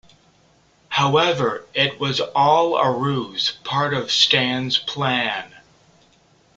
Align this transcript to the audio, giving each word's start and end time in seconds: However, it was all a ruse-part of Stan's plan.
However, 0.89 1.63
it 1.75 1.99
was 1.99 2.21
all 2.21 2.75
a 2.75 2.91
ruse-part 2.91 3.93
of 3.93 4.09
Stan's 4.11 4.79
plan. 4.79 5.53